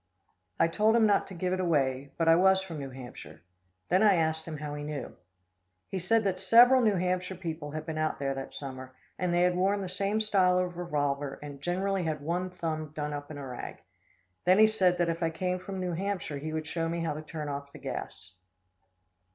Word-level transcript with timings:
I 0.59 0.67
told 0.67 0.95
him 0.95 1.05
not 1.05 1.27
to 1.27 1.35
give 1.35 1.53
it 1.53 1.59
away, 1.59 2.11
but 2.17 2.27
I 2.27 2.35
was 2.35 2.59
from 2.63 2.79
New 2.79 2.89
Hampshire. 2.89 3.41
Then 3.89 4.01
I 4.01 4.15
asked 4.15 4.45
him 4.45 4.57
how 4.57 4.73
he 4.73 4.83
knew. 4.83 5.15
He 5.89 5.99
said 5.99 6.23
that 6.23 6.39
several 6.39 6.81
New 6.81 6.95
Hampshire 6.95 7.35
people 7.35 7.69
had 7.69 7.85
been 7.85 7.99
out 7.99 8.17
there 8.17 8.33
that 8.33 8.55
summer, 8.55 8.95
and 9.19 9.31
they 9.31 9.43
had 9.43 9.55
worn 9.55 9.79
the 9.81 9.87
same 9.87 10.19
style 10.19 10.57
of 10.57 10.75
revolver 10.75 11.37
and 11.43 11.61
generally 11.61 12.01
had 12.03 12.19
one 12.19 12.49
thumb 12.49 12.93
done 12.95 13.13
up 13.13 13.29
in 13.29 13.37
a 13.37 13.45
rag. 13.47 13.77
Then 14.43 14.57
he 14.57 14.65
said 14.67 14.97
that 14.97 15.09
if 15.09 15.21
I 15.21 15.29
came 15.29 15.59
from 15.59 15.79
New 15.79 15.91
Hampshire 15.93 16.39
he 16.39 16.51
would 16.51 16.65
show 16.65 16.89
me 16.89 17.01
how 17.01 17.13
to 17.13 17.21
turn 17.21 17.47
off 17.47 17.71
the 17.71 17.77
gas. 17.77 18.33